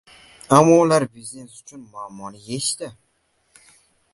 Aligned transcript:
Ammo 0.59 0.77
ular 0.85 1.03
biznes 1.17 1.59
uchun 1.65 1.83
muammoni 1.91 2.43
yechdi. 2.49 2.91